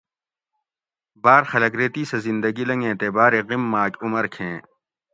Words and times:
باۤر 1.23 1.43
خلک 1.51 1.73
ریتی 1.79 2.03
سہۤ 2.09 2.21
زندہ 2.25 2.49
گی 2.55 2.63
لنگیں 2.69 2.95
تے 2.99 3.07
باۤر 3.15 3.31
ئ 3.37 3.41
غیم 3.47 3.63
ماۤک 3.71 3.93
عمر 4.05 4.25
کھیں 4.33 4.55